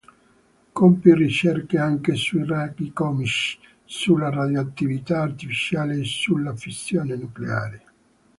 [0.71, 7.83] Compì ricerche anche sui raggi cosmici, sulla radioattività artificiale e sulla fissione nucleare.